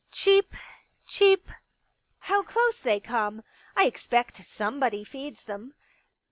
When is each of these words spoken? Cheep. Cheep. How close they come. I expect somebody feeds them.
Cheep. 0.11 0.55
Cheep. 1.05 1.47
How 2.21 2.41
close 2.41 2.81
they 2.81 2.99
come. 2.99 3.43
I 3.75 3.85
expect 3.85 4.43
somebody 4.43 5.03
feeds 5.03 5.43
them. 5.43 5.75